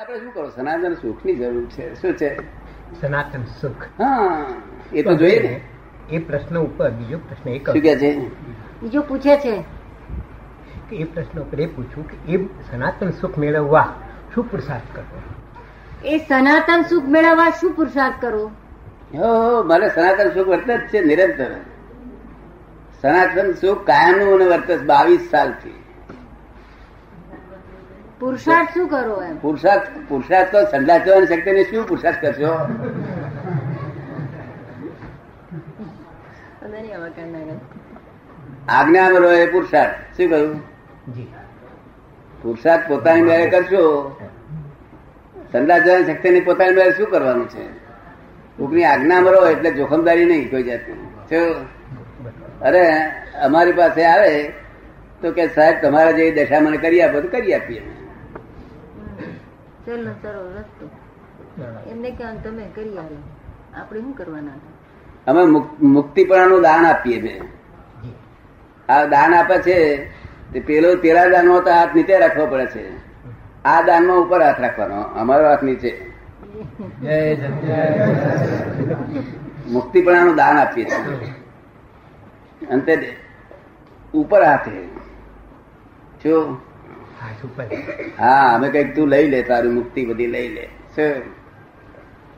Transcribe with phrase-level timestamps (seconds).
[0.00, 2.02] આપણે શું કરો સનાતન સુખની જરૂર છે.
[2.02, 2.36] શું છે?
[3.00, 3.82] સનાતન સુખ.
[3.82, 4.46] હા
[4.92, 5.60] એ તો જોઈએ ને.
[6.10, 8.18] એ પ્રશ્ન ઉપર બીજો પ્રશ્ન એ શું કે છે?
[8.82, 9.64] બીજો પૂછે છે.
[10.90, 13.94] કે એ પ્રશ્ન ઉપર એ પૂછું કે એ સનાતન સુખ મેળવવા
[14.34, 15.22] શું પુરુષાર્થ કરવો?
[16.08, 18.50] એ સનાતન સુખ મેળવવા શું પુરુષાર્થ કરવો
[19.14, 21.50] હો હો, મને સનાતન સુખ વર્ત જ છે નિરંતર.
[23.02, 25.81] સનાતન સુખ કાયમનું મને વર્ત બાવીસ સાલથી.
[28.22, 29.36] પુરુષાર્થ શું કરો એમ?
[29.36, 32.52] પુરુષાર્થ પુરુષાર્થ તો સંદાસ શક્તિ ને શું પુરુષાર્થ કરશો?
[38.68, 39.94] આજ્ઞામાં રહો એ પુરુષાર્થ.
[40.16, 40.60] શું કહ્યું?
[41.14, 41.28] જી.
[42.42, 43.82] પુરુષાર્થ પોતાની મેળે કરશો?
[45.52, 47.66] સંદાસ જવાની શક્તિ ને પોતાની મેળે શું કરવાનું છે?
[48.56, 51.40] કોકની આજ્ઞામાં રહો એટલે જોખમદારી નહીં કોઈ જાતની?
[52.62, 52.82] અરે
[53.42, 54.52] અમારી પાસે આવે
[55.22, 57.82] તો કે સાહેબ તમારા જેવી દશા મને કરી આપો તો કરી આપીએ.
[59.86, 60.90] ચલો સરળ રસ્તો.
[61.90, 63.22] એમને કહેવાનું તમે કરી આવો.
[63.76, 64.50] આપણે શું કરવાના?
[65.26, 67.40] અમે મુક- મુક્તિપણાનું દાન આપીએ બે
[68.88, 70.06] આ દાન આપે છે
[70.52, 72.90] તે પેલો પેલા દાનમાં તો હાથ નીચે રાખવો પડે છે.
[73.64, 76.12] આ દાનમાં ઉપર હાથ રાખવાનો અમારો હાથ નીચે.
[79.70, 81.34] મુક્તિપણાનું દાન આપીએ છીએ
[82.66, 83.16] અંતે
[84.14, 84.86] ઉપર હાથે.
[86.22, 86.71] શું
[88.18, 90.68] હા અમે કંઈક તું લઈ લે તારી મુક્તિ બધી લઈ લે.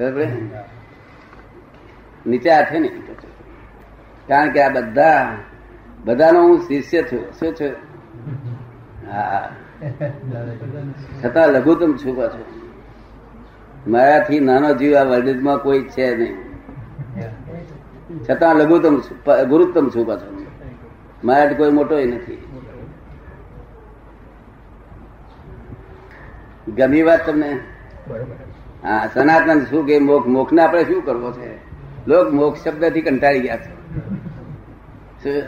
[0.00, 0.26] બરાબર?
[2.26, 2.88] નીચે હાથે ને
[4.28, 5.36] કારણ કે આ બધા
[6.04, 7.32] બધાનો હું શિષ્ય છું.
[7.32, 7.72] શું છું?
[9.12, 9.50] હા.
[11.24, 12.16] છતાં લઘુત્તમ છું.
[12.16, 12.44] પાછો
[13.86, 16.36] મારાથી નાનો જીવ આ વર્લ્ડમાં કોઈ છે નહીં.
[18.30, 20.06] છતાં લઘુત્તમ છું ગુરુત્તમ છું.
[20.06, 20.46] પાછો
[21.24, 22.42] મારાથી કોઈ મોટો નથી.
[26.74, 27.58] ગમી વાત તમને?
[28.84, 30.28] હા સનાતન સુખ એ મોક્ષ.
[30.28, 31.50] મોક્ષ ને આપણે શું કરવો છે?
[32.06, 33.70] લોક મોક્ષ શબ્દથી કંટાળી ગયા છે.
[35.22, 35.42] શું?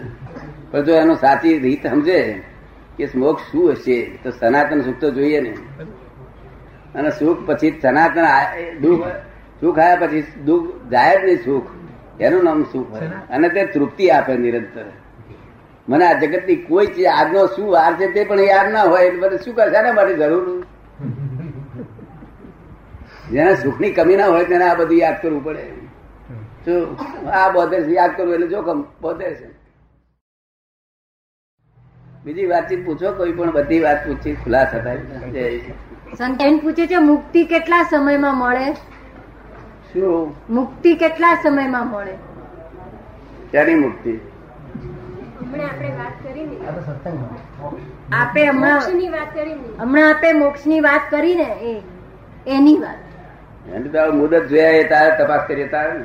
[0.71, 2.43] પણ જો એનો સાચી રીત સમજે
[2.97, 5.55] કે મોક્ષ શું હશે તો સનાતન સુખ તો જોઈએ ને.
[6.95, 8.27] અને સુખ પછી સનાતન
[8.81, 9.07] દુઃખ
[9.61, 11.67] સુખ આવ્યા પછી દુઃખ જાય જ નહીં સુખ.
[12.21, 12.97] એનું નામ સુખ
[13.31, 14.85] અને તે તૃપ્તિ આપે નિરંતર.
[15.89, 19.21] મને આ જગતની કોઈ ચીજ આજનો શું વાર છે તે પણ યાદ ના હોય એટલે
[19.21, 20.65] બધું શું કરે શાના માટે જરૂર
[23.33, 25.65] જેને સુખની કમી ના હોય તેને આ બધું યાદ કરવું પડે.
[26.65, 26.99] શું
[27.33, 29.49] આ બોધે છે યાદ કરવું એટલે જોખમ બોધે છે.
[32.25, 35.61] બીજી વાતચીત પૂછો કોઈ પણ બધી વાત પૂછી ખુલાસા થાય.
[36.19, 38.73] સંતાન પૂછે છે મુક્તિ કેટલા સમયમાં મળે?
[39.93, 40.35] શું?
[40.51, 42.15] મુક્તિ કેટલા સમયમાં મળે?
[43.51, 44.21] ક્યાંની મુક્તિ?
[45.63, 45.91] આપણે
[46.75, 47.37] તો સત્સંગમાં.
[48.13, 48.81] આપે હમણાં
[49.79, 51.83] હમણાં આપે મોક્ષની વાત કરી ને એ
[52.47, 53.08] એની વાત.
[53.75, 56.05] એની તો મુદત જોયા એ તારે તપાસ કરીએ તારે ને.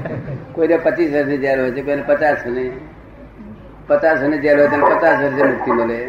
[0.54, 2.72] કોઈને પચીસ વર્ષની જેલ હોય છે કોઈને પચાસની.
[3.86, 6.00] પચાસ વર્ષની જેલ હોય તો પચાસ વર્ષે મુક્તિ મળે.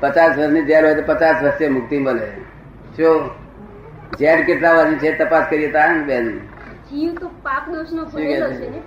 [0.00, 2.28] પચાસ વર્ષની જેલ હોય તો પચાસ વર્ષે મુક્તિ મળે.
[2.96, 3.30] શું
[4.18, 6.40] જેલ કેટલા વર્ષની છે તપાસ કરીએ તારે ને બેન.
[6.90, 8.70] જીવ તો પાપ દોષ નો ભરેલો છે?
[8.70, 8.82] ને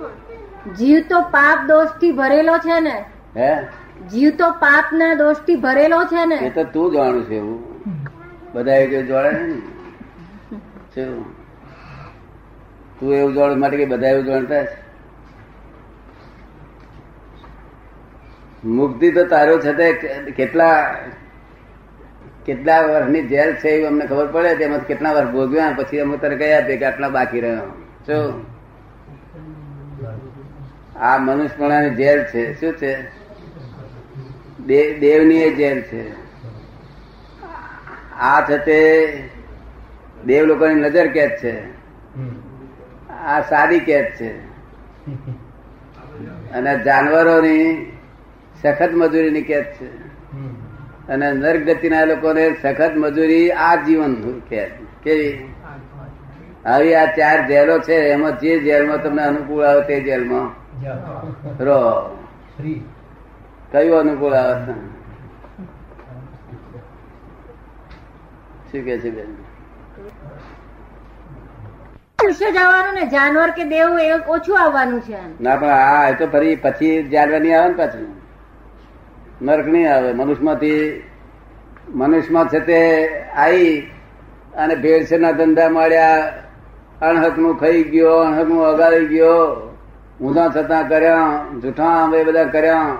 [0.74, 3.06] જીવ તો પાપ દોષથી ભરેલો છે ને.
[3.36, 3.68] હે?
[4.12, 6.36] જીવ તો પાપ ના દોષથી ભરેલો છે ને.
[6.36, 7.64] એ તો તું જાણું છે એવું.
[8.54, 9.77] બધા જોડે ને
[13.00, 14.56] તું એવું જોડ માટે કે બધા એવું જાણતા
[18.66, 19.94] મુક્તિ તો તારો છે
[20.32, 20.96] કેટલા
[22.46, 26.38] કેટલા વર્ષની જેલ છે એવું અમને ખબર પડે તેમાં કેટલા વર્ષ ભોગવ્યા પછી અમે તારે
[26.38, 27.84] કહ્યા તે કે આટલા બાકી રહ્યો.
[28.06, 28.46] શું?
[31.00, 32.60] આ મનુષ્યપણાની જેલ છે.
[32.60, 33.04] શું છે?
[35.00, 36.12] દેવની એ જેલ છે.
[38.20, 39.37] આ છે તે
[40.28, 41.56] દેવ લોકોની નજર કેદ છે.
[43.12, 44.32] આ સાદી કેદ છે.
[46.52, 47.92] અને જાનવરોની
[48.62, 50.08] સખત મજૂરીની કેદ છે.
[51.10, 54.72] અને નર્ક ગતિના લોકોને સખત મજૂરી આ જીવન કેદ.
[55.04, 55.54] કેવી?
[56.66, 60.48] આવી આ ચાર જેલો છે એમાં જે જેલમાં તમને અનુકૂળ આવે તે જેલમાં.
[61.64, 61.80] રો.
[63.72, 64.74] કયું અનુકૂળ આવે?
[68.72, 69.47] શું કે છે બેન?
[72.24, 72.94] મનુષ્ય જવાનું
[75.02, 75.18] છે
[85.18, 86.34] ના ધંધા મળ્યા
[87.02, 89.76] અણહકનું ખાઈ ગયો અણહકનું અગાડી ગયો,
[90.22, 92.96] ઊંધા થતા કર્યા, જૂઠા એ બધા કર્યા,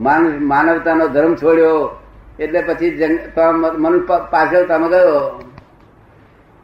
[0.00, 2.00] માન- માનવતાનો ધર્મ છોડ્યો,
[2.38, 2.90] એટલે પછી
[3.76, 5.42] મનુષ્ય પાછળ તમે ગયો.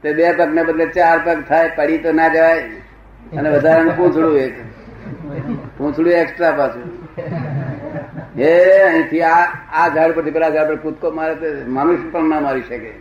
[0.03, 2.63] તે બે પગ ને બદલે ચાર પગ થાય પડી તો ના જવાય.
[3.39, 4.55] અને વધારાનું પૂંછડું એક.
[5.79, 6.89] પૂંછડું એક્સ્ટ્રા પાછું.
[8.39, 8.53] હે
[8.83, 12.63] અહીંથી આ આ ઝાડ પરથી પેલા ઝાડ પર કૂદકો મારે તો મનુષ્ય પણ ના મારી
[12.63, 12.93] શકે.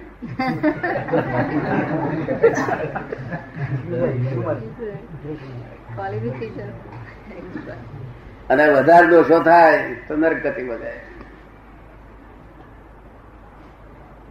[8.49, 11.08] અને વધારે દોષો થાય તો નરક ગતિ વધે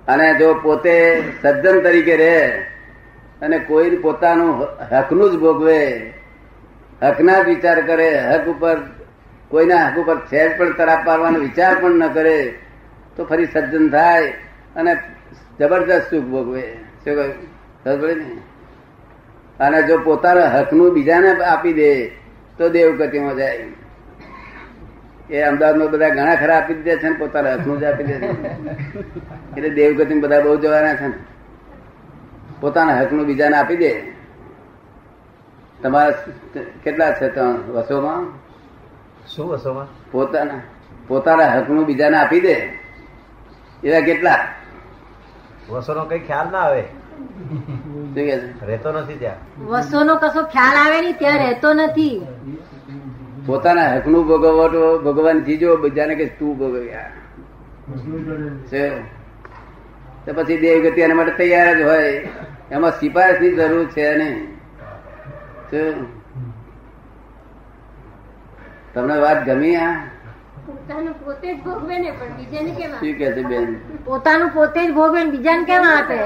[0.08, 2.58] અને જો પોતે સજ્જન તરીકે રહે,
[3.42, 5.80] અને કોઈ પોતાનું હકનું જ ભોગવે,
[7.02, 8.76] હકના જ વિચાર કરે, હક ઉપર,
[9.48, 12.54] કોઈના હક ઉપર સહેજ પણ તરાપ પાડવાનો વિચાર પણ ન કરે,
[13.16, 14.32] તો ફરી સજ્જન થાય
[14.76, 14.92] અને
[15.60, 16.62] જબરદસ્ત સુખ ભોગવે.
[17.04, 17.16] શું
[19.60, 22.08] અને જો પોતાના હકનું બીજાને આપી દે,
[22.58, 23.66] તો દેવગતિમાં જાય.
[25.30, 28.28] એ અમદાવાદમાં બધા ઘણા ખરા આપી દીધા છે ને પોતાના હકનું જ આપી દે છે.
[29.56, 31.18] એટલે દેવગતિ બધા બહુ જવાના છે ને.
[32.60, 33.92] પોતાના હકનું બીજાને આપી દે.
[35.82, 36.12] તમારા
[36.84, 37.26] કેટલા છે
[37.72, 38.22] વસોમાં?
[39.28, 39.86] શું વસોમાં?
[40.12, 40.60] પોતાના
[41.08, 42.56] પોતાના હકનું બીજાને આપી દે.
[43.84, 44.38] એવા કેટલા?
[45.70, 46.82] વસોનો કઈ ખ્યાલ ના આવે.
[46.82, 49.66] શું રહેતો નથી ત્યાં.
[49.66, 52.26] વસોનો કશો ખ્યાલ આવે નહીં ત્યાં રહેતો નથી.
[53.48, 57.10] પોતાના હકનું ભોગવવો તો ભગવાન જીજો બીજાને કે તું ભોગવ્યા
[58.70, 58.82] છે?
[60.26, 62.12] તો પછી દેવગતિ એના માટે તૈયાર જ હોય.
[62.70, 64.38] એમાં સિફારિશની જરૂર છે નહીં.
[68.94, 69.94] તમને વાત ગમી આ?
[70.66, 73.06] પોતાનું પોતે જ ભોગવે ને પણ બીજાને કેમ આપે?
[73.06, 73.80] શું કે છે બેન?
[74.04, 76.18] પોતાનું પોતે જ ભોગવે ને બીજાને કેમ આપે?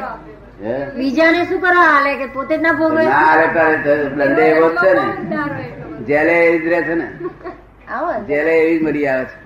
[0.62, 0.74] હે?
[0.96, 3.04] બીજાને શું કરવા હાલે કે પોતે જ ના ભોગવે?
[3.04, 3.76] ના અરે તારે
[4.08, 5.81] દંડે એવો છે ને.
[6.06, 7.08] જેલે એવી જ રહે છે ને?
[8.26, 9.36] જેલે એવી જ મળી આવે છે.